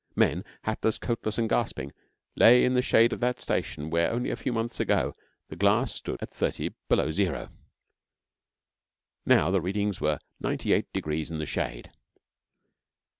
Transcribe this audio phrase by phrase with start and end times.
[0.15, 1.91] Men hatless, coatless, and gasping
[2.35, 5.15] lay in the shade of that station where only a few months ago
[5.49, 7.49] the glass stood at 30 below zero.
[9.27, 11.91] Now the readings were 98 degrees in the shade.